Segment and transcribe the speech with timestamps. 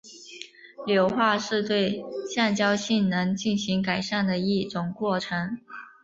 [0.87, 2.01] 硫化是对
[2.33, 5.59] 橡胶性能进行改良的一种过程。